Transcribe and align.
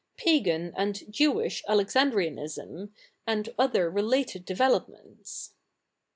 Pagan 0.17 0.73
and 0.75 1.03
Jewish 1.13 1.63
Alexandrianism, 1.67 2.89
and 3.27 3.49
other 3.59 3.87
related 3.87 4.45
developments. 4.45 5.53